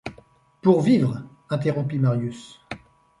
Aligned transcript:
Pour 0.63 0.81
vivre! 0.81 1.21
interrompit 1.51 1.99
Marius. 1.99 2.59